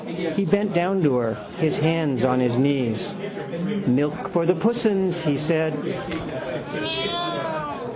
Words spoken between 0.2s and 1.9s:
He bent down to her, his